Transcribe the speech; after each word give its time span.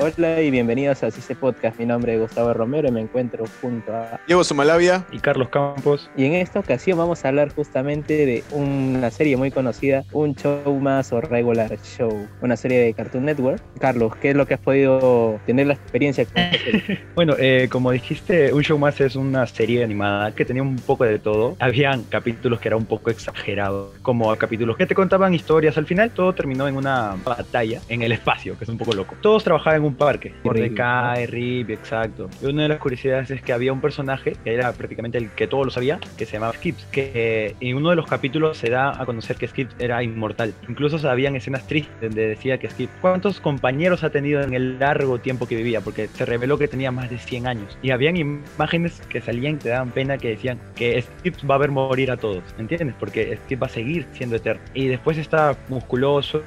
Hola 0.00 0.42
y 0.42 0.50
bienvenidos 0.50 1.04
a 1.04 1.10
CICE 1.12 1.36
Podcast. 1.36 1.78
Mi 1.78 1.86
nombre 1.86 2.14
es 2.14 2.20
Gustavo 2.20 2.52
Romero 2.52 2.88
y 2.88 2.90
me 2.90 3.00
encuentro 3.00 3.44
junto 3.60 3.94
a 3.94 4.18
Diego 4.26 4.42
Sumalavia 4.42 5.06
y 5.12 5.20
Carlos 5.20 5.50
Campos. 5.50 6.10
Y 6.16 6.24
en 6.24 6.34
esta 6.34 6.58
ocasión 6.58 6.98
vamos 6.98 7.24
a 7.24 7.28
hablar 7.28 7.54
justamente 7.54 8.26
de 8.26 8.42
una 8.50 9.12
serie 9.12 9.36
muy 9.36 9.52
conocida, 9.52 10.02
un 10.10 10.34
show 10.34 10.80
más 10.80 11.12
o 11.12 11.20
regular 11.20 11.78
show, 11.84 12.26
una 12.42 12.56
serie 12.56 12.80
de 12.80 12.92
Cartoon 12.92 13.24
Network. 13.24 13.62
Carlos, 13.78 14.16
¿qué 14.16 14.30
es 14.30 14.36
lo 14.36 14.46
que 14.46 14.54
has 14.54 14.60
podido 14.60 15.38
tener 15.46 15.68
la 15.68 15.74
experiencia 15.74 16.24
con 16.24 16.38
esta 16.38 16.58
serie? 16.58 17.00
bueno, 17.14 17.36
eh, 17.38 17.68
como 17.70 17.92
dijiste, 17.92 18.52
un 18.52 18.62
show 18.64 18.76
más 18.76 19.00
es 19.00 19.14
una 19.14 19.46
serie 19.46 19.84
animada 19.84 20.34
que 20.34 20.44
tenía 20.44 20.64
un 20.64 20.74
poco 20.74 21.04
de 21.04 21.20
todo. 21.20 21.56
Habían 21.60 22.02
capítulos 22.02 22.58
que 22.58 22.66
eran 22.66 22.80
un 22.80 22.86
poco 22.86 23.10
exagerados, 23.10 23.96
como 24.02 24.34
capítulos 24.34 24.76
que 24.76 24.86
te 24.86 24.94
contaban 24.96 25.34
historias. 25.34 25.78
Al 25.78 25.86
final 25.86 26.10
todo 26.10 26.32
terminó 26.32 26.66
en 26.66 26.76
una 26.76 27.14
batalla 27.24 27.80
en 27.88 28.02
el 28.02 28.10
espacio, 28.10 28.58
que 28.58 28.64
es 28.64 28.70
un 28.70 28.76
poco 28.76 28.92
loco. 28.92 29.14
Todos 29.22 29.44
trabajaban 29.44 29.83
un 29.86 29.94
parque. 29.94 30.32
Mordecai, 30.42 31.26
Rip, 31.26 31.70
exacto. 31.70 32.28
Y 32.42 32.46
una 32.46 32.62
de 32.62 32.68
las 32.68 32.78
curiosidades 32.78 33.30
es 33.30 33.42
que 33.42 33.52
había 33.52 33.72
un 33.72 33.80
personaje 33.80 34.34
que 34.44 34.54
era 34.54 34.72
prácticamente 34.72 35.18
el 35.18 35.30
que 35.30 35.46
todos 35.46 35.66
lo 35.66 35.70
sabía, 35.70 35.98
que 36.16 36.26
se 36.26 36.34
llamaba 36.34 36.52
Skips, 36.54 36.86
que 36.90 37.12
eh, 37.14 37.56
en 37.60 37.76
uno 37.76 37.90
de 37.90 37.96
los 37.96 38.06
capítulos 38.06 38.56
se 38.58 38.70
da 38.70 39.00
a 39.00 39.06
conocer 39.06 39.36
que 39.36 39.48
Skips 39.48 39.74
era 39.78 40.02
inmortal. 40.02 40.54
Incluso 40.68 41.08
habían 41.08 41.36
escenas 41.36 41.66
tristes 41.66 41.94
donde 42.00 42.28
decía 42.28 42.58
que 42.58 42.70
Skips, 42.70 42.92
¿cuántos 43.00 43.40
compañeros 43.40 44.04
ha 44.04 44.10
tenido 44.10 44.42
en 44.42 44.54
el 44.54 44.78
largo 44.78 45.18
tiempo 45.18 45.46
que 45.46 45.56
vivía? 45.56 45.80
Porque 45.80 46.08
se 46.08 46.24
reveló 46.24 46.58
que 46.58 46.68
tenía 46.68 46.90
más 46.90 47.10
de 47.10 47.18
100 47.18 47.46
años. 47.46 47.78
Y 47.82 47.90
habían 47.90 48.16
imágenes 48.16 49.00
que 49.08 49.20
salían 49.20 49.58
que 49.58 49.68
daban 49.70 49.90
pena 49.90 50.18
que 50.18 50.30
decían 50.30 50.58
que 50.74 51.00
Skips 51.00 51.44
va 51.48 51.56
a 51.56 51.58
ver 51.58 51.70
morir 51.70 52.10
a 52.10 52.16
todos, 52.16 52.42
¿entiendes? 52.58 52.94
Porque 52.98 53.36
Skips 53.44 53.62
va 53.62 53.66
a 53.66 53.70
seguir 53.70 54.06
siendo 54.12 54.36
eterno. 54.36 54.62
Y 54.74 54.86
después 54.86 55.18
está 55.18 55.56
musculoso, 55.68 56.42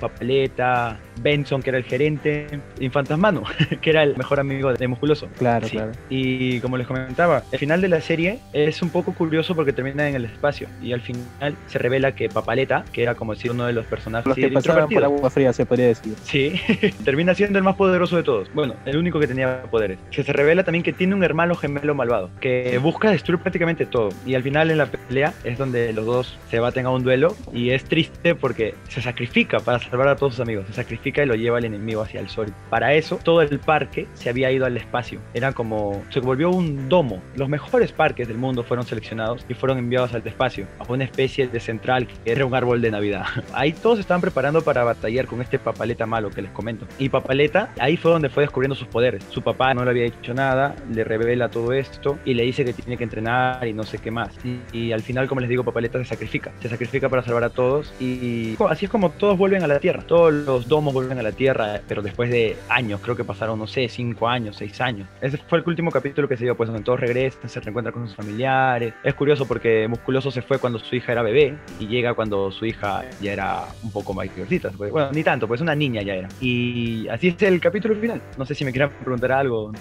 papeleta, 0.00 0.98
Benson, 1.22 1.62
que 1.62 1.70
era 1.70 1.78
el 1.78 1.84
gerente, 1.84 2.46
y 2.80 2.88
Fantasmano, 2.88 3.44
que 3.80 3.90
era 3.90 4.02
el 4.02 4.16
mejor 4.16 4.40
amigo 4.40 4.72
de 4.72 4.88
Musculoso. 4.88 5.28
Claro, 5.38 5.68
claro. 5.68 5.92
Y 6.08 6.60
como 6.60 6.76
les 6.76 6.86
comentaba, 6.86 7.44
el 7.52 7.58
final 7.58 7.80
de 7.80 7.88
la 7.88 8.00
serie 8.00 8.38
es 8.52 8.82
un 8.82 8.90
poco 8.90 9.14
curioso 9.14 9.54
porque 9.54 9.72
termina 9.72 10.08
en 10.08 10.16
el 10.16 10.24
espacio 10.24 10.68
y 10.82 10.92
al 10.92 11.00
final 11.00 11.54
se 11.66 11.78
revela 11.78 12.12
que 12.12 12.28
Papaleta, 12.28 12.84
que 12.92 13.02
era 13.02 13.14
como 13.14 13.34
decir 13.34 13.50
uno 13.50 13.66
de 13.66 13.72
los 13.72 13.86
personajes 13.86 14.26
los 14.26 14.36
que 14.36 14.48
pasaban 14.48 14.88
por 14.88 15.04
agua 15.04 15.30
fría, 15.30 15.52
se 15.52 15.66
podría 15.66 15.86
decir. 15.88 16.14
Sí, 16.24 16.60
termina 17.04 17.34
siendo 17.34 17.58
el 17.58 17.64
más 17.64 17.76
poderoso 17.76 18.16
de 18.16 18.22
todos. 18.22 18.52
Bueno, 18.54 18.74
el 18.86 18.96
único 18.96 19.20
que 19.20 19.26
tenía 19.26 19.62
poderes. 19.70 19.98
Que 20.10 20.22
se 20.22 20.32
revela 20.32 20.64
también 20.64 20.82
que 20.82 20.92
tiene 20.92 21.14
un 21.14 21.22
hermano 21.22 21.54
gemelo 21.54 21.94
malvado 21.94 22.30
que 22.40 22.78
busca 22.78 23.10
destruir 23.10 23.40
prácticamente 23.40 23.86
todo. 23.86 24.08
Y 24.26 24.34
al 24.34 24.42
final 24.42 24.70
en 24.70 24.78
la 24.78 24.86
pelea 24.86 25.34
es 25.44 25.58
donde 25.58 25.92
los 25.92 26.06
dos 26.06 26.38
se 26.50 26.58
baten 26.60 26.86
a 26.86 26.90
un 26.90 27.02
duelo 27.02 27.36
y 27.52 27.70
es 27.70 27.84
triste 27.84 28.34
porque 28.34 28.74
se 28.88 29.02
sacrifica 29.02 29.60
para 29.60 29.78
salvar 29.78 30.08
a 30.08 30.16
todos 30.16 30.34
sus 30.34 30.40
amigos. 30.40 30.66
Se 30.68 30.74
sacrifica 30.74 31.22
y 31.22 31.26
lo 31.26 31.34
lleva 31.34 31.58
el 31.58 31.64
enemigo 31.66 32.02
hacia 32.02 32.20
el 32.20 32.28
sol. 32.28 32.52
Para 32.70 32.94
eso, 32.94 33.18
todo 33.22 33.42
el 33.42 33.58
parque 33.58 34.06
se 34.14 34.30
había 34.30 34.50
ido 34.50 34.64
al 34.64 34.76
espacio. 34.76 35.20
Era 35.34 35.52
como, 35.52 36.02
se 36.10 36.20
volvió 36.20 36.50
un 36.50 36.88
domo. 36.88 37.20
Los 37.34 37.48
mejores 37.48 37.92
parques 37.92 38.28
del 38.28 38.38
mundo 38.38 38.62
fueron 38.62 38.86
seleccionados 38.86 39.44
y 39.48 39.54
fueron 39.54 39.78
enviados 39.78 40.14
al 40.14 40.26
espacio, 40.26 40.66
a 40.78 40.90
una 40.90 41.04
especie 41.04 41.48
de 41.48 41.60
central 41.60 42.06
que 42.06 42.32
era 42.32 42.46
un 42.46 42.54
árbol 42.54 42.80
de 42.80 42.90
Navidad. 42.90 43.24
Ahí 43.52 43.72
todos 43.72 43.98
estaban 43.98 44.20
preparando 44.20 44.62
para 44.62 44.84
batallar 44.84 45.26
con 45.26 45.42
este 45.42 45.58
papaleta 45.58 46.06
malo 46.06 46.30
que 46.30 46.42
les 46.42 46.50
comento. 46.52 46.86
Y 46.98 47.08
papaleta, 47.08 47.72
ahí 47.78 47.96
fue 47.96 48.12
donde 48.12 48.28
fue 48.28 48.44
descubriendo 48.44 48.74
sus 48.74 48.86
poderes. 48.86 49.24
Su 49.30 49.42
papá 49.42 49.74
no 49.74 49.84
le 49.84 49.90
había 49.90 50.04
dicho 50.04 50.32
nada, 50.34 50.76
le 50.92 51.04
revela 51.04 51.48
todo 51.48 51.72
esto 51.72 52.18
y 52.24 52.34
le 52.34 52.44
dice 52.44 52.64
que 52.64 52.72
tiene 52.72 52.96
que 52.96 53.04
entrenar 53.04 53.66
y 53.66 53.72
no 53.72 53.82
sé 53.82 53.98
qué 53.98 54.10
más. 54.10 54.30
Y, 54.44 54.60
y 54.72 54.92
al 54.92 55.02
final, 55.02 55.28
como 55.28 55.40
les 55.40 55.50
digo, 55.50 55.64
papaleta 55.64 55.98
se 55.98 56.04
sacrifica. 56.04 56.52
Se 56.60 56.68
sacrifica 56.68 57.08
para 57.08 57.22
salvar 57.22 57.44
a 57.44 57.50
todos 57.50 57.92
y 58.00 58.56
así 58.68 58.84
es 58.84 58.90
como 58.90 59.10
todos 59.10 59.36
vuelven 59.36 59.62
a 59.62 59.66
la 59.66 59.80
Tierra. 59.80 60.02
Todos 60.06 60.32
los 60.32 60.68
domos 60.68 60.94
vuelven 60.94 61.18
a 61.18 61.22
la 61.22 61.32
Tierra, 61.32 61.80
pero 61.88 62.02
después 62.02 62.30
de 62.30 62.56
años, 62.68 63.00
creo 63.02 63.16
que 63.16 63.24
pasaron, 63.24 63.58
no 63.58 63.66
sé, 63.66 63.88
cinco 63.88 64.28
años, 64.28 64.56
seis 64.56 64.80
años. 64.80 65.08
Ese 65.20 65.36
fue 65.36 65.58
el 65.58 65.64
último 65.66 65.90
capítulo 65.90 66.28
que 66.28 66.36
se 66.36 66.44
dio, 66.44 66.56
pues 66.56 66.68
donde 66.68 66.82
todos 66.82 67.00
regresan, 67.00 67.48
se 67.48 67.60
reencuentran 67.60 67.92
con 67.92 68.06
sus 68.06 68.16
familiares. 68.16 68.94
Es 69.02 69.14
curioso 69.14 69.46
porque 69.46 69.86
Musculoso 69.88 70.30
se 70.30 70.42
fue 70.42 70.58
cuando 70.58 70.78
su 70.78 70.94
hija 70.96 71.12
era 71.12 71.22
bebé 71.22 71.56
y 71.78 71.86
llega 71.86 72.14
cuando 72.14 72.50
su 72.50 72.66
hija 72.66 73.04
ya 73.20 73.32
era 73.32 73.64
un 73.82 73.90
poco 73.90 74.14
mayorcita. 74.14 74.70
Pues, 74.76 74.90
bueno, 74.90 75.10
ni 75.12 75.22
tanto, 75.22 75.46
pues 75.48 75.60
una 75.60 75.74
niña 75.74 76.02
ya 76.02 76.14
era. 76.14 76.28
Y 76.40 77.08
así 77.08 77.28
es 77.28 77.42
el 77.42 77.60
capítulo 77.60 77.94
final. 77.96 78.20
No 78.36 78.46
sé 78.46 78.54
si 78.54 78.64
me 78.64 78.72
quieran 78.72 78.90
preguntar 78.90 79.32
algo. 79.32 79.72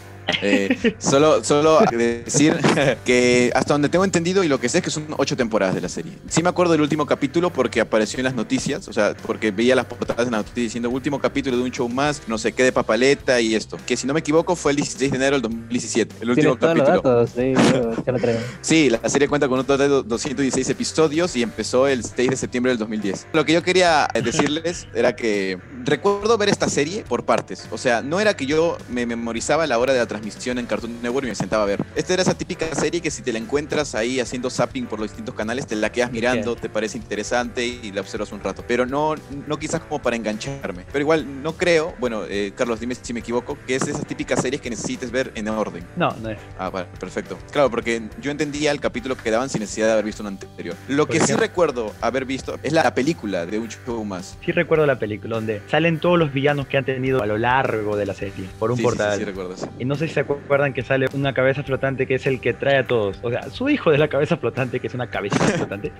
Eh, 0.41 0.95
solo, 0.99 1.43
solo 1.43 1.79
decir 1.91 2.55
que 3.05 3.51
hasta 3.55 3.73
donde 3.73 3.89
tengo 3.89 4.05
entendido 4.05 4.43
y 4.43 4.47
lo 4.47 4.59
que 4.59 4.69
sé 4.69 4.79
es 4.79 4.83
que 4.83 4.91
son 4.91 5.07
ocho 5.17 5.35
temporadas 5.35 5.75
de 5.75 5.81
la 5.81 5.89
serie. 5.89 6.13
Sí 6.27 6.43
me 6.43 6.49
acuerdo 6.49 6.73
del 6.73 6.81
último 6.81 7.05
capítulo 7.05 7.49
porque 7.49 7.81
apareció 7.81 8.19
en 8.19 8.25
las 8.25 8.35
noticias, 8.35 8.87
o 8.87 8.93
sea, 8.93 9.15
porque 9.25 9.51
veía 9.51 9.75
las 9.75 9.85
portadas 9.85 10.25
en 10.25 10.31
las 10.31 10.41
noticias 10.41 10.65
diciendo 10.65 10.89
último 10.89 11.19
capítulo 11.19 11.57
de 11.57 11.63
un 11.63 11.71
show 11.71 11.89
más, 11.89 12.21
no 12.27 12.37
sé 12.37 12.53
qué 12.53 12.63
de 12.69 12.73
papaleta 12.73 13.41
y 13.41 13.55
esto. 13.55 13.77
Que 13.85 13.97
si 13.97 14.07
no 14.07 14.13
me 14.13 14.19
equivoco 14.19 14.55
fue 14.55 14.71
el 14.71 14.77
16 14.77 15.11
de 15.11 15.17
enero 15.17 15.35
del 15.35 15.41
2017, 15.43 16.15
el 16.21 16.29
último 16.29 16.57
capítulo. 16.57 16.95
Datos, 16.95 17.31
sí, 17.35 17.53
yo, 17.73 18.11
lo 18.11 18.19
traigo. 18.19 18.39
sí, 18.61 18.89
la 18.89 19.09
serie 19.09 19.27
cuenta 19.27 19.47
con 19.47 19.59
un 19.59 19.65
total 19.65 19.89
de 19.89 20.03
216 20.03 20.69
episodios 20.69 21.35
y 21.35 21.43
empezó 21.43 21.87
el 21.87 22.03
6 22.03 22.29
de 22.29 22.35
septiembre 22.35 22.71
del 22.71 22.79
2010. 22.79 23.27
Lo 23.33 23.45
que 23.45 23.53
yo 23.53 23.63
quería 23.63 24.07
decirles 24.13 24.87
era 24.93 25.15
que 25.15 25.59
recuerdo 25.83 26.37
ver 26.37 26.49
esta 26.49 26.69
serie 26.69 27.03
por 27.07 27.25
partes. 27.25 27.67
O 27.71 27.77
sea, 27.77 28.01
no 28.01 28.19
era 28.19 28.35
que 28.35 28.45
yo 28.45 28.77
me 28.89 29.05
memorizaba 29.05 29.65
la 29.67 29.79
hora 29.79 29.93
de 29.93 29.99
la 29.99 30.05
transmisión 30.05 30.57
en 30.59 30.65
Cartoon 30.65 31.01
Network 31.01 31.25
y 31.25 31.29
me 31.29 31.35
sentaba 31.35 31.63
a 31.63 31.65
ver. 31.65 31.83
Esta 31.95 32.13
era 32.13 32.21
esa 32.21 32.35
típica 32.35 32.73
serie 32.75 33.01
que 33.01 33.11
si 33.11 33.21
te 33.21 33.33
la 33.33 33.39
encuentras 33.39 33.95
ahí 33.95 34.19
haciendo 34.19 34.49
zapping 34.49 34.85
por 34.85 34.99
los 34.99 35.09
distintos 35.09 35.35
canales, 35.35 35.67
te 35.67 35.75
la 35.75 35.91
quedas 35.91 36.11
mirando, 36.11 36.55
te 36.55 36.69
parece 36.69 36.97
interesante 36.97 37.65
y 37.65 37.91
la 37.91 38.01
observas 38.01 38.31
un 38.31 38.41
rato. 38.41 38.63
Pero 38.67 38.85
no, 38.85 39.15
no 39.47 39.57
quizás 39.57 39.81
como 39.81 40.01
para 40.01 40.15
engancharme. 40.15 40.85
Pero 40.91 40.99
igual 41.01 41.41
no 41.43 41.53
creo, 41.53 41.95
bueno, 41.99 42.23
eh, 42.29 42.53
Carlos, 42.59 42.81
dime 42.81 42.93
si 42.93 43.13
me 43.13 43.21
equivoco, 43.21 43.57
que 43.65 43.75
es 43.75 43.87
esas 43.87 44.05
típicas 44.05 44.41
series 44.41 44.61
que 44.61 44.69
necesites 44.69 45.11
ver 45.11 45.31
en 45.35 45.47
orden. 45.47 45.81
No, 45.95 46.13
no 46.21 46.29
es. 46.29 46.37
Ah, 46.57 46.69
vale, 46.69 46.87
perfecto. 46.99 47.37
Claro, 47.53 47.71
porque 47.71 48.01
yo 48.21 48.31
entendía 48.31 48.71
el 48.71 48.81
capítulo 48.81 49.15
que 49.15 49.31
daban 49.31 49.47
sin 49.47 49.61
necesidad 49.61 49.87
de 49.87 49.93
haber 49.93 50.03
visto 50.03 50.23
un 50.23 50.27
anterior. 50.27 50.75
Lo 50.89 51.07
que 51.07 51.21
sí 51.21 51.31
recuerdo 51.35 51.93
haber 52.01 52.25
visto 52.25 52.59
es 52.61 52.73
la, 52.73 52.83
la 52.83 52.93
película 52.93 53.45
de 53.45 53.59
un 53.59 53.69
show 53.69 54.03
más. 54.03 54.37
Sí 54.43 54.51
recuerdo 54.51 54.85
la 54.85 54.99
película 54.99 55.37
donde 55.37 55.61
salen 55.69 55.99
todos 55.99 56.19
los 56.19 56.33
villanos 56.33 56.67
que 56.67 56.75
han 56.75 56.83
tenido 56.83 57.23
a 57.23 57.25
lo 57.25 57.37
largo 57.37 57.95
de 57.95 58.05
la 58.05 58.13
serie 58.13 58.49
por 58.59 58.71
un 58.71 58.77
sí, 58.77 58.83
portal. 58.83 59.13
Sí, 59.13 59.19
sí, 59.19 59.23
recuerdo 59.23 59.53
eso. 59.53 59.69
Y 59.79 59.85
no 59.85 59.95
sé 59.95 60.09
si 60.09 60.15
se 60.15 60.19
acuerdan 60.19 60.73
que 60.73 60.83
sale 60.83 61.07
una 61.13 61.33
cabeza 61.33 61.63
flotante 61.63 62.07
que 62.07 62.15
es 62.15 62.27
el 62.27 62.41
que 62.41 62.51
trae 62.51 62.79
a 62.79 62.83
todos. 62.85 63.19
O 63.21 63.29
sea, 63.29 63.49
su 63.49 63.69
hijo 63.69 63.89
de 63.89 63.99
la 63.99 64.09
cabeza 64.09 64.35
flotante, 64.35 64.81
que 64.81 64.87
es 64.87 64.93
una 64.93 65.07
cabeza 65.07 65.37
flotante, 65.55 65.93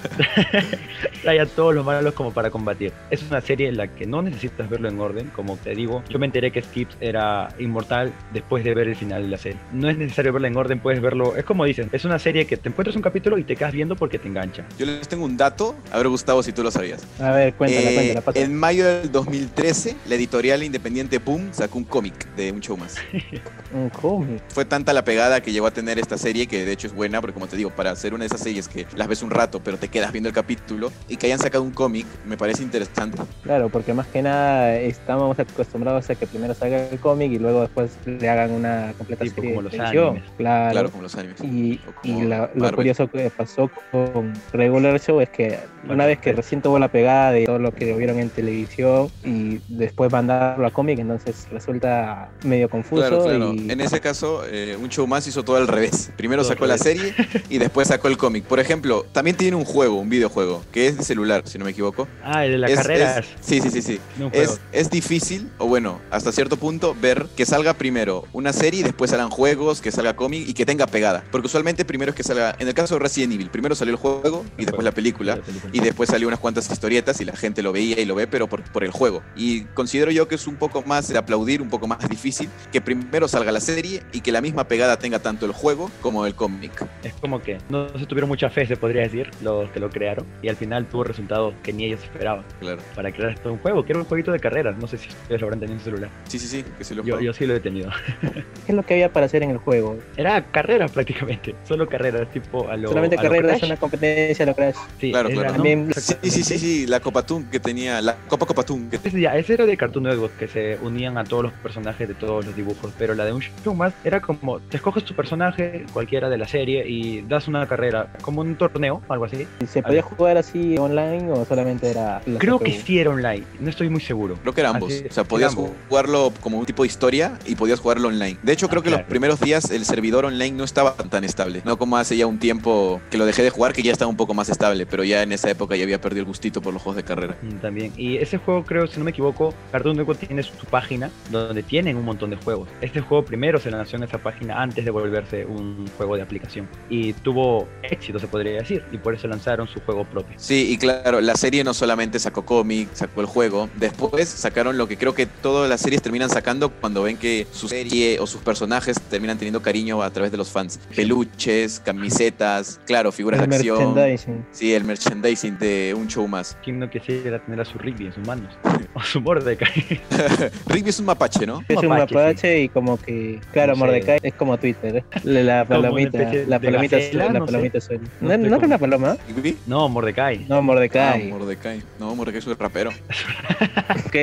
trae 1.21 1.39
a 1.39 1.45
todos 1.45 1.73
los 1.73 1.85
malos 1.85 2.13
como 2.13 2.33
para 2.33 2.51
combatir. 2.51 2.91
Es 3.09 3.23
una 3.23 3.39
serie 3.39 3.69
en 3.69 3.77
la 3.77 3.87
que 3.87 4.05
no 4.05 4.21
necesitas 4.21 4.69
verlo 4.69 4.89
en 4.89 4.99
orden, 4.99 5.31
como 5.33 5.55
te 5.55 5.73
digo. 5.73 6.03
Yo 6.09 6.19
me 6.19 6.25
enteré 6.25 6.48
que 6.51 6.61
Skips 6.61 6.97
era 7.01 7.49
inmortal 7.59 8.11
después 8.33 8.63
de 8.63 8.73
ver 8.73 8.87
el 8.87 8.95
final 8.95 9.23
de 9.23 9.29
la 9.29 9.37
serie. 9.37 9.59
No 9.71 9.89
es 9.89 9.97
necesario 9.97 10.33
verla 10.33 10.47
en 10.47 10.57
orden, 10.57 10.79
puedes 10.79 11.01
verlo. 11.01 11.35
Es 11.35 11.43
como 11.45 11.65
dicen, 11.65 11.89
es 11.91 12.05
una 12.05 12.19
serie 12.19 12.45
que 12.45 12.57
te 12.57 12.69
encuentras 12.69 12.95
un 12.95 13.01
capítulo 13.01 13.37
y 13.37 13.43
te 13.43 13.55
quedas 13.55 13.73
viendo 13.73 13.95
porque 13.95 14.19
te 14.19 14.27
engancha. 14.27 14.65
Yo 14.77 14.85
les 14.85 15.07
tengo 15.07 15.25
un 15.25 15.37
dato, 15.37 15.75
a 15.91 15.97
ver 15.97 16.07
Gustavo 16.09 16.43
si 16.43 16.51
tú 16.53 16.63
lo 16.63 16.71
sabías. 16.71 17.05
A 17.19 17.31
ver, 17.31 17.53
cuéntala, 17.53 17.89
Eh, 17.91 17.95
cuéntala, 17.95 18.21
pasa. 18.21 18.39
en 18.39 18.55
mayo 18.55 18.85
del 18.85 19.11
2013, 19.11 19.95
la 20.07 20.15
editorial 20.15 20.63
independiente 20.63 21.17
Boom 21.19 21.49
sacó 21.51 21.77
un 21.77 21.83
cómic 21.85 22.33
de 22.35 22.51
un 22.51 22.59
show 22.61 22.77
más. 22.77 22.95
Un 23.71 23.89
cómic. 23.89 24.41
Fue 24.49 24.65
tanta 24.65 24.93
la 24.93 25.03
pegada 25.03 25.41
que 25.41 25.51
llegó 25.51 25.67
a 25.67 25.71
tener 25.71 25.99
esta 25.99 26.17
serie 26.17 26.47
que 26.47 26.65
de 26.65 26.71
hecho 26.71 26.87
es 26.87 26.93
buena, 26.93 27.21
porque 27.21 27.35
como 27.35 27.45
te 27.47 27.55
digo, 27.55 27.69
para 27.69 27.91
hacer 27.91 28.15
una 28.15 28.23
de 28.23 28.27
esas 28.27 28.41
series 28.41 28.67
que 28.67 28.87
las 28.95 29.07
ves 29.07 29.21
un 29.21 29.29
rato, 29.29 29.61
pero 29.63 29.77
te 29.77 29.89
quedas 29.89 30.11
viendo 30.11 30.27
el 30.27 30.33
capítulo 30.33 30.91
y 31.07 31.17
que 31.17 31.27
hayan 31.27 31.37
sacado 31.37 31.63
un 31.63 31.69
cómic, 31.71 32.07
me 32.25 32.35
parece 32.35 32.63
interesante. 32.63 33.21
Claro, 33.43 33.69
porque 33.69 33.93
más 33.93 34.07
que 34.07 34.23
nada 34.23 34.75
estamos 34.75 35.37
acostumbrados 35.37 36.09
a 36.09 36.15
que 36.15 36.25
primero 36.29 36.53
salga 36.53 36.87
el 36.89 36.99
cómic 36.99 37.31
y 37.31 37.39
luego 37.39 37.61
después 37.61 37.97
le 38.05 38.29
hagan 38.29 38.51
una 38.51 38.93
completa 38.97 39.23
Tipo 39.23 39.35
serie 39.35 39.49
como 39.51 39.59
de 39.61 39.63
los 39.63 39.71
televisión. 39.71 40.07
animes. 40.09 40.29
Claro. 40.37 40.71
Claro, 40.71 40.89
como 40.91 41.03
los 41.03 41.15
animes. 41.15 41.41
Y, 41.43 41.79
la- 42.23 42.49
lo 42.55 42.71
curioso 42.71 43.09
que 43.09 43.29
pasó 43.29 43.69
con 43.91 44.33
Regular 44.53 44.99
Show 44.99 45.19
es 45.21 45.29
que 45.29 45.59
Bueno, 45.81 45.95
una 45.95 46.05
vez 46.05 46.19
que 46.19 46.31
sí. 46.31 46.35
recién 46.35 46.61
tuvo 46.61 46.77
la 46.79 46.87
pegada 46.89 47.31
de 47.31 47.45
todo 47.45 47.59
lo 47.59 47.73
que 47.73 47.93
vieron 47.93 48.19
en 48.19 48.29
televisión 48.29 49.09
y 49.23 49.59
después 49.67 50.11
mandarlo 50.11 50.67
a 50.67 50.71
cómic, 50.71 50.99
entonces 50.99 51.47
resulta 51.51 52.29
medio 52.43 52.69
confuso. 52.69 53.01
Claro, 53.01 53.23
claro. 53.23 53.53
Y, 53.53 53.71
En 53.71 53.81
ese 53.81 53.99
caso, 54.01 54.43
eh, 54.49 54.75
un 54.79 54.89
show 54.89 55.07
más 55.07 55.25
hizo 55.27 55.43
todo 55.43 55.55
al 55.57 55.67
revés. 55.67 56.11
Primero 56.17 56.41
Todo 56.41 56.51
sacó 56.53 56.65
la 56.67 56.77
serie 56.77 57.13
y 57.49 57.57
después 57.59 57.87
sacó 57.87 58.07
el 58.07 58.17
cómic. 58.17 58.43
Por 58.45 58.59
ejemplo, 58.59 59.05
también 59.11 59.35
tiene 59.37 59.55
un 59.55 59.65
juego, 59.65 59.95
un 59.99 60.09
videojuego, 60.09 60.63
que 60.71 60.87
es 60.87 60.97
de 60.97 61.03
celular, 61.03 61.43
si 61.45 61.57
no 61.57 61.65
me 61.65 61.71
equivoco. 61.71 62.07
Ah, 62.23 62.45
el 62.45 62.51
de 62.53 62.57
las 62.59 62.71
Es- 62.71 62.77
carreras. 62.77 63.17
es- 63.19 63.27
sí, 63.41 63.61
sí, 63.61 63.69
sí, 63.69 63.81
sí. 63.81 63.99
Es, 64.31 64.59
es 64.71 64.89
difícil, 64.89 65.49
o 65.57 65.67
bueno, 65.67 65.99
hasta 66.19 66.31
cierto 66.33 66.57
punto, 66.57 66.95
ver 66.99 67.27
que 67.35 67.45
salga 67.45 67.73
primero 67.73 68.25
una 68.33 68.51
serie 68.51 68.81
y 68.81 68.83
después 68.83 69.11
salgan 69.11 69.29
juegos, 69.29 69.81
que 69.81 69.89
salga 69.89 70.15
cómic 70.15 70.47
y 70.47 70.53
que 70.53 70.65
tenga 70.65 70.85
pegada. 70.85 71.23
Porque 71.31 71.47
usualmente 71.47 71.85
primero 71.85 72.11
es 72.11 72.15
que 72.15 72.23
salga, 72.23 72.55
en 72.59 72.67
el 72.67 72.73
caso 72.73 72.95
de 72.95 72.99
Resident 72.99 73.33
Evil, 73.33 73.49
primero 73.49 73.73
salió 73.73 73.93
el 73.93 73.97
juego 73.97 74.45
y 74.57 74.65
después 74.65 74.83
la 74.83 74.91
película. 74.91 75.37
La 75.37 75.41
película. 75.41 75.71
Y 75.73 75.79
después 75.79 76.09
salió 76.09 76.27
unas 76.27 76.39
cuantas 76.39 76.69
historietas 76.69 77.21
y 77.21 77.25
la 77.25 77.35
gente 77.35 77.63
lo 77.63 77.71
veía 77.71 77.99
y 77.99 78.05
lo 78.05 78.15
ve, 78.15 78.27
pero 78.27 78.47
por, 78.47 78.63
por 78.63 78.83
el 78.83 78.91
juego. 78.91 79.23
Y 79.35 79.63
considero 79.73 80.11
yo 80.11 80.27
que 80.27 80.35
es 80.35 80.45
un 80.45 80.57
poco 80.57 80.83
más 80.83 81.07
de 81.07 81.17
aplaudir, 81.17 81.61
un 81.61 81.69
poco 81.69 81.87
más 81.87 82.07
difícil, 82.09 82.49
que 82.71 82.81
primero 82.81 83.27
salga 83.27 83.51
la 83.53 83.61
serie 83.61 84.03
y 84.11 84.19
que 84.19 84.33
la 84.33 84.41
misma 84.41 84.65
pegada 84.65 84.99
tenga 84.99 85.19
tanto 85.19 85.45
el 85.45 85.53
juego 85.53 85.89
como 86.01 86.25
el 86.25 86.35
cómic. 86.35 86.85
Es 87.03 87.13
como 87.13 87.41
que 87.41 87.59
no 87.69 87.87
se 87.97 88.05
tuvieron 88.05 88.27
mucha 88.27 88.49
fe, 88.49 88.65
se 88.65 88.75
podría 88.75 89.03
decir, 89.03 89.31
los 89.41 89.71
que 89.71 89.79
lo 89.79 89.89
crearon. 89.89 90.25
Y 90.41 90.49
al 90.49 90.57
final 90.57 90.85
tuvo 90.87 91.05
resultados 91.05 91.53
que 91.63 91.71
ni 91.71 91.85
ellos 91.85 92.03
esperaban. 92.03 92.43
Claro. 92.59 92.81
Para 92.93 93.11
crear 93.11 93.31
esto 93.31 93.53
un 93.53 93.59
juego, 93.59 93.85
que 93.85 93.93
era 93.93 93.99
un 93.99 94.05
jueguito 94.05 94.33
de 94.33 94.39
carreras. 94.39 94.77
No 94.77 94.87
sé 94.87 94.97
si 94.97 95.07
ustedes 95.07 95.39
lo 95.39 95.47
habrán 95.47 95.61
tenido 95.61 95.77
en 95.77 95.83
su 95.83 95.91
Sí, 96.27 96.37
sí, 96.37 96.47
sí, 96.47 96.63
que 96.77 96.83
se 96.83 96.93
lo 96.93 97.03
Yo, 97.03 97.19
yo 97.19 97.33
sí 97.33 97.47
lo 97.47 97.55
he 97.55 97.59
tenido. 97.59 97.89
¿Qué 98.21 98.43
es 98.67 98.75
lo 98.75 98.83
que 98.85 98.93
había 98.93 99.11
para 99.11 99.25
hacer 99.25 99.41
en 99.41 99.49
el 99.49 99.57
juego? 99.57 99.97
Era 100.15 100.43
carreras 100.45 100.91
prácticamente. 100.91 101.55
Solo 101.67 101.89
carreras, 101.89 102.29
tipo 102.31 102.69
a 102.69 102.77
lo. 102.77 102.89
Solamente 102.89 103.17
a 103.17 103.23
lo 103.23 103.29
carreras, 103.31 103.57
Crash. 103.57 103.69
una 103.71 103.77
competencia, 103.79 104.45
lo 104.45 104.53
Crash. 104.55 104.75
Sí, 105.01 105.09
Claro, 105.09 105.29
claro. 105.29 105.47
¿no? 105.47 105.53
También- 105.55 105.91
Sí, 105.95 106.13
sí, 106.29 106.43
sí, 106.43 106.59
sí, 106.59 106.85
la 106.85 106.99
Copa 106.99 107.23
Toon 107.23 107.45
que 107.45 107.59
tenía, 107.59 107.99
la 108.01 108.15
Copa 108.27 108.45
Copa 108.45 108.61
Toon. 108.61 108.91
que- 108.91 108.97
Ese, 109.03 109.19
ya, 109.19 109.35
ese 109.37 109.53
era 109.55 109.65
de 109.65 109.75
Cartoon 109.75 110.03
Network, 110.03 110.37
que 110.37 110.47
se 110.47 110.77
unían 110.83 111.17
a 111.17 111.23
todos 111.23 111.41
los 111.45 111.53
personajes 111.53 112.07
de 112.07 112.13
todos 112.13 112.45
los 112.45 112.55
dibujos. 112.55 112.93
Pero 112.99 113.15
la 113.15 113.25
de 113.25 113.33
un 113.33 113.41
show 113.41 113.73
más 113.73 113.93
era 114.03 114.21
como: 114.21 114.59
te 114.59 114.77
escoges 114.77 115.03
tu 115.05 115.15
personaje, 115.15 115.85
cualquiera 115.93 116.29
de 116.29 116.37
la 116.37 116.47
serie, 116.47 116.87
y 116.87 117.21
das 117.21 117.47
una 117.47 117.65
carrera, 117.65 118.13
como 118.21 118.41
un 118.41 118.55
torneo, 118.55 119.01
algo 119.09 119.25
así. 119.25 119.47
¿Y 119.61 119.65
¿Se 119.65 119.81
podía 119.81 120.03
jugar 120.03 120.37
así 120.37 120.77
online 120.77 121.31
o 121.31 121.43
solamente 121.45 121.89
era 121.89 122.21
Creo 122.37 122.59
que 122.59 122.73
sí 122.73 122.99
era 122.99 123.09
online, 123.09 123.45
no 123.59 123.71
estoy 123.71 123.89
muy 123.89 124.01
seguro. 124.01 124.35
Creo 124.43 124.53
que 124.53 124.61
eran 124.61 124.75
ambos. 124.75 124.91
Así- 124.93 125.05
o 125.09 125.11
sea, 125.11 125.23
podías 125.23 125.53
ambos. 125.53 125.71
Jugarlo 125.99 126.31
como 126.39 126.57
un 126.57 126.65
tipo 126.65 126.83
de 126.83 126.87
historia 126.87 127.37
y 127.45 127.55
podías 127.55 127.79
jugarlo 127.79 128.07
online. 128.07 128.37
De 128.41 128.53
hecho, 128.53 128.67
Ah, 128.67 128.69
creo 128.69 128.81
que 128.83 128.89
claro. 128.89 129.03
los 129.03 129.09
primeros 129.09 129.39
días 129.41 129.69
el 129.71 129.83
servidor 129.85 130.25
online 130.25 130.51
no 130.55 130.63
estaba 130.63 130.93
tan 130.95 131.23
estable. 131.25 131.61
No 131.65 131.77
como 131.77 131.97
hace 131.97 132.15
ya 132.15 132.25
un 132.27 132.39
tiempo 132.39 133.01
que 133.09 133.17
lo 133.17 133.25
dejé 133.25 133.43
de 133.43 133.49
jugar, 133.49 133.73
que 133.73 133.81
ya 133.83 133.91
estaba 133.91 134.09
un 134.09 134.15
poco 134.15 134.33
más 134.33 134.47
estable. 134.49 134.85
Pero 134.85 135.03
ya 135.03 135.23
en 135.23 135.31
esa 135.33 135.49
época 135.49 135.75
ya 135.75 135.83
había 135.83 135.99
perdido 135.99 136.21
el 136.21 136.27
gustito 136.27 136.61
por 136.61 136.73
los 136.73 136.81
juegos 136.81 136.95
de 136.97 137.03
carrera. 137.03 137.35
Mm, 137.41 137.55
También. 137.61 137.93
Y 137.97 138.17
ese 138.17 138.37
juego, 138.37 138.63
creo, 138.63 138.87
si 138.87 138.97
no 138.99 139.03
me 139.05 139.11
equivoco, 139.11 139.53
Cartoon 139.71 139.97
Network 139.97 140.19
tiene 140.19 140.41
su 140.43 140.53
página 140.69 141.09
donde 141.31 141.63
tienen 141.63 141.97
un 141.97 142.05
montón 142.05 142.29
de 142.29 142.37
juegos. 142.37 142.69
Este 142.81 143.01
juego 143.01 143.25
primero 143.25 143.59
se 143.59 143.71
lanzó 143.71 143.97
en 143.97 144.03
esa 144.03 144.19
página 144.19 144.61
antes 144.61 144.85
de 144.85 144.91
volverse 144.91 145.45
un 145.45 145.85
juego 145.97 146.15
de 146.15 146.21
aplicación. 146.21 146.67
Y 146.89 147.11
tuvo 147.13 147.67
éxito, 147.83 148.19
se 148.19 148.27
podría 148.27 148.53
decir. 148.53 148.83
Y 148.91 148.97
por 148.99 149.13
eso 149.15 149.27
lanzaron 149.27 149.67
su 149.67 149.79
juego 149.81 150.05
propio. 150.05 150.35
Sí, 150.37 150.71
y 150.71 150.77
claro, 150.77 151.19
la 151.19 151.35
serie 151.35 151.63
no 151.63 151.73
solamente 151.73 152.19
sacó 152.19 152.45
cómic, 152.45 152.89
sacó 152.93 153.21
el 153.21 153.27
juego, 153.27 153.69
después 153.77 154.29
sacaron 154.29 154.77
lo 154.77 154.87
que 154.87 154.97
creo 154.97 155.13
que 155.13 155.25
todas 155.25 155.69
las 155.69 155.81
series 155.89 156.03
terminan 156.03 156.29
sacando 156.29 156.69
cuando 156.69 157.01
ven 157.01 157.17
que 157.17 157.47
su 157.51 157.67
serie 157.67 158.19
o 158.19 158.27
sus 158.27 158.41
personajes 158.41 159.01
terminan 159.09 159.39
teniendo 159.39 159.59
cariño 159.59 160.03
a 160.03 160.11
través 160.11 160.31
de 160.31 160.37
los 160.37 160.49
fans. 160.51 160.79
Peluches, 160.95 161.79
camisetas, 161.83 162.79
claro, 162.85 163.11
figuras 163.11 163.41
El 163.41 163.49
de 163.49 163.55
acción. 163.55 163.95
merchandising. 163.95 164.45
Sí, 164.51 164.71
el 164.75 164.83
merchandising 164.83 165.57
de 165.57 165.95
un 165.97 166.07
show 166.07 166.27
más. 166.27 166.55
¿Quién 166.63 166.77
no 166.77 166.87
quisiera 166.91 167.39
tener 167.43 167.59
a 167.61 167.65
su 167.65 167.79
Rigby 167.79 168.05
en 168.05 168.13
sus 168.13 168.27
manos? 168.27 168.53
O 168.93 169.01
su 169.01 169.19
Mordecai. 169.19 169.99
Rigby 170.67 170.89
es 170.91 170.99
un 170.99 171.07
mapache, 171.07 171.47
¿no? 171.47 171.63
Es 171.67 171.77
un 171.77 171.87
Mapache, 171.87 172.13
mapache 172.13 172.61
y 172.61 172.69
como 172.69 172.97
que, 173.01 173.39
claro, 173.51 173.71
No 173.73 173.77
sé. 173.77 173.79
Mordecai 173.85 174.19
es 174.21 174.33
como 174.35 174.59
Twitter. 174.59 174.97
¿eh? 174.97 175.03
La, 175.23 175.65
palomita, 175.65 176.19
la 176.47 176.59
palomita 176.59 176.97
gacela, 176.97 177.23
azul, 177.23 177.33
la 177.33 177.39
no 177.39 177.45
palomita 177.47 177.77
azul. 177.79 177.99
No 178.21 178.29
¿No, 178.29 178.37
¿no 178.37 178.55
era 178.57 178.65
una 178.67 178.77
paloma? 178.77 179.17
¿Rigby? 179.27 179.57
No, 179.65 179.89
Mordecai. 179.89 180.45
No, 180.47 180.57
Ah, 180.57 180.61
Mordecai. 180.61 181.27
Mordecai. 181.31 181.81
No, 181.99 182.13
Mordecai 182.13 182.37
es 182.41 182.45
un 182.45 182.55
rapero. 182.59 182.91
ok. 184.05 184.15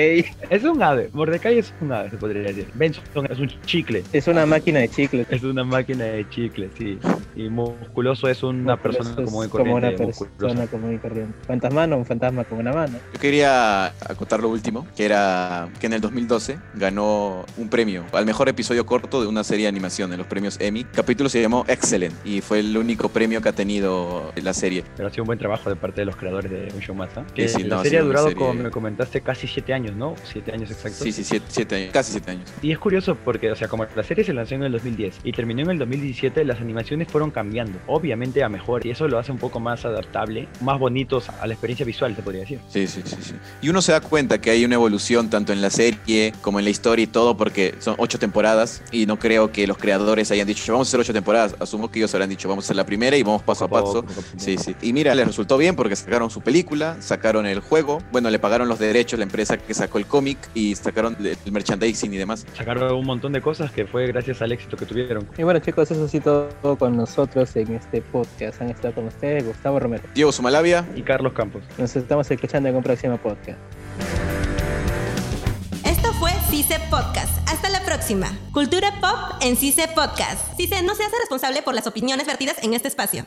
Es 0.51 0.63
un 0.63 0.81
ave. 0.81 1.11
Mordecai 1.13 1.56
es 1.59 1.73
un 1.81 1.93
ave, 1.93 2.11
se 2.11 2.17
podría 2.17 2.43
decir. 2.43 2.69
Benson 2.75 3.05
es 3.31 3.39
un 3.39 3.49
chicle. 3.65 4.03
Es 4.13 4.27
una 4.29 4.47
máquina 4.47 4.81
de 4.81 4.89
chicles. 4.89 5.27
Es 5.31 5.43
una 5.43 5.65
máquina 5.65 6.05
de 6.05 6.29
chicle, 6.29 6.71
sí. 6.77 6.99
Y 7.35 7.49
musculoso 7.49 8.29
es 8.29 8.43
una 8.43 8.77
persona 8.77 9.15
común 9.15 9.43
y 9.43 9.47
es 9.47 9.51
como 9.53 9.63
una 9.75 9.81
corriente. 9.93 10.07
musculosa. 10.07 10.37
persona 10.39 10.67
común 10.67 10.95
y 10.95 10.99
corriente. 10.99 11.35
Fantasma 11.47 11.87
no, 11.87 11.99
un 11.99 12.07
fantasma 12.07 12.45
con 12.45 12.59
una 12.59 12.73
mano. 12.73 12.99
Yo 13.13 13.21
quería 13.21 13.87
acotar 13.87 14.41
lo 14.41 14.49
último, 14.49 14.87
que 14.97 15.05
era 15.05 15.69
que 15.81 15.87
en 15.87 15.93
el 15.95 16.01
2012 16.01 16.59
ganó 16.75 17.45
un 17.57 17.69
premio 17.69 18.05
al 18.13 18.27
mejor 18.27 18.49
episodio 18.49 18.87
corto 18.87 19.21
de 19.21 19.27
una 19.27 19.45
serie 19.45 19.65
de 19.65 19.69
animación 19.69 20.13
en 20.13 20.19
los 20.19 20.27
premios 20.27 20.57
Emmy. 20.61 20.81
El 20.81 20.87
capítulo 20.91 21.29
se 21.29 21.41
llamó 21.41 21.65
Excellent 21.69 22.15
y 22.25 22.41
fue 22.41 22.61
el 22.61 22.77
único 22.77 23.09
premio 23.09 23.41
que 23.43 23.49
ha 23.49 23.53
tenido 23.53 24.33
la 24.43 24.55
serie. 24.55 24.85
Pero 24.97 25.09
ha 25.09 25.11
sido 25.11 25.25
un 25.25 25.27
buen 25.27 25.39
trabajo 25.39 25.69
de 25.71 25.77
parte 25.77 26.01
de 26.03 26.05
los 26.07 26.17
creadores 26.17 26.51
de 26.51 26.69
Un 26.75 26.81
Show 26.81 26.95
Más. 26.95 27.11
Sí, 27.15 27.21
Que 27.35 27.49
sí, 27.49 27.63
no, 27.65 27.69
la 27.77 27.81
ha 27.81 27.83
serie 27.85 27.99
ha 27.99 28.03
una 28.03 28.09
durado, 28.09 28.29
serie- 28.29 28.39
como 28.39 28.55
me 28.55 28.71
comentaste, 28.71 29.21
casi 29.21 29.47
siete 29.47 29.73
años, 29.75 29.95
¿no? 29.97 30.15
Siete 30.25 30.53
años 30.53 30.71
exactos. 30.71 31.01
Sí, 31.01 31.13
sí, 31.13 31.25
siete, 31.25 31.46
siete 31.49 31.77
años, 31.77 31.91
casi 31.93 32.13
siete 32.13 32.31
años. 32.33 32.53
Y 32.63 32.73
es 32.73 32.79
curioso 32.79 33.17
porque, 33.17 33.51
o 33.51 33.57
sea, 33.57 33.69
como 33.69 33.87
la 33.95 34.03
serie 34.03 34.25
se 34.25 34.33
lanzó 34.33 34.55
en 34.55 34.65
el 34.65 34.73
2010 34.73 35.21
y 35.25 35.33
terminó 35.33 35.63
en 35.63 35.71
el 35.71 35.79
2017, 35.79 36.45
las 36.45 36.61
animaciones 36.61 37.09
fueron 37.09 37.31
cambiando, 37.31 37.79
obviamente 37.87 38.43
a 38.43 38.49
mejor, 38.49 38.87
y 38.87 38.91
eso 38.91 39.09
lo 39.09 39.19
hace 39.19 39.33
un 39.33 39.39
poco 39.39 39.61
más 39.61 39.85
adaptable, 39.85 40.49
más 40.61 40.79
bonitos 40.79 41.29
a 41.29 41.47
la 41.47 41.55
experiencia 41.55 41.87
visual, 41.87 42.15
se 42.15 42.23
podría 42.23 42.43
decir. 42.43 42.61
Sí, 42.69 42.87
sí, 42.87 43.03
sí, 43.05 43.17
sí. 43.21 43.35
Y 43.63 43.69
uno 43.69 43.83
se 43.83 43.93
da 43.93 44.01
cuenta 44.01 44.41
que 44.41 44.51
hay 44.51 44.65
una 44.65 44.75
evolución 44.75 45.31
tanto 45.31 45.53
en 45.53 45.61
la 45.61 45.71
serie 45.71 46.33
como 46.43 46.59
en 46.59 46.65
la 46.65 46.71
historia 46.71 47.05
y 47.05 47.07
todo, 47.07 47.37
porque 47.37 47.75
son 47.79 47.95
ocho 47.99 48.19
temporadas 48.19 48.83
y 48.93 49.07
no 49.07 49.19
creo 49.19 49.53
que 49.53 49.67
los 49.67 49.79
creadores 49.79 50.31
hayan 50.31 50.47
dicho, 50.47 50.73
vamos 50.73 50.89
a 50.89 50.91
hacer 50.91 51.01
ocho 51.01 51.13
temporadas. 51.13 51.55
Asumo 51.61 51.91
que 51.91 51.99
ellos 51.99 52.15
habrán 52.15 52.29
dicho, 52.29 52.49
vamos 52.49 52.65
a 52.65 52.67
hacer 52.67 52.77
la 52.77 52.87
primera 52.87 53.17
y 53.17 53.23
vamos 53.23 53.43
paso 53.43 53.65
a 53.65 53.69
paso. 53.69 54.05
Sí, 54.37 54.57
sí. 54.59 54.75
Y 54.83 54.93
mira, 54.93 55.15
les 55.15 55.27
resultó 55.27 55.59
bien 55.59 55.77
porque 55.77 55.97
sacaron 55.97 56.31
su 56.31 56.41
película, 56.41 56.97
sacaron 57.01 57.47
el 57.47 57.61
juego, 57.61 58.03
bueno, 58.13 58.31
le 58.31 58.39
pagaron 58.39 58.69
los 58.69 58.79
derechos 58.79 59.19
la 59.19 59.25
empresa 59.25 59.57
que 59.57 59.75
sacó 59.75 59.99
el 59.99 60.07
cómic 60.07 60.39
y 60.55 60.75
sacaron 60.75 61.17
el 61.45 61.53
merchandising 61.53 62.13
y 62.15 62.17
demás. 62.17 62.47
Sacaron 62.57 62.93
un 62.95 63.07
montón 63.07 63.33
de 63.33 63.41
cosas 63.41 63.71
que 63.71 63.87
fue 63.87 64.07
gracias 64.07 64.43
al 64.43 64.53
éxito 64.53 64.77
que 64.77 64.87
tuvieron. 64.87 65.29
Y 65.37 65.43
bueno 65.43 65.61
chicos, 65.61 65.91
eso 65.91 66.09
sí 66.09 66.21
todo 66.21 66.51
con 66.79 66.97
nosotros 66.97 67.55
en 67.57 67.75
este 67.75 68.03
podcast. 68.03 68.61
Han 68.61 68.71
estado 68.71 68.95
con 68.95 69.07
ustedes 69.07 69.45
Gustavo 69.45 69.79
Romero. 69.81 70.05
Diego 70.15 70.33
Sumalavia, 70.33 70.87
Y 70.95 71.03
Carlos 71.03 71.33
Campos. 71.33 71.63
Nos 71.79 71.95
estamos 71.97 72.31
escuchando 72.31 72.69
en 72.69 72.77
un 72.77 72.83
próximo 72.83 73.17
podcast. 73.19 73.59
Esto 75.85 76.13
fue 76.15 76.31
CICE 76.51 76.81
Podcast. 76.91 77.49
Hasta 77.49 77.69
la 77.71 77.85
próxima. 77.85 78.27
Cultura 78.53 78.93
pop 79.01 79.41
en 79.41 79.57
CICE 79.57 79.89
Podcast. 79.95 80.57
CICE 80.57 80.83
no 80.83 80.95
se 80.95 81.05
hace 81.05 81.17
responsable 81.21 81.63
por 81.63 81.75
las 81.75 81.87
opiniones 81.87 82.27
vertidas 82.27 82.57
en 82.63 82.75
este 82.75 82.89
espacio. 82.89 83.27